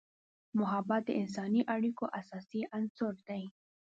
[0.59, 3.43] محبت د انسانی اړیکو اساسي عنصر دی.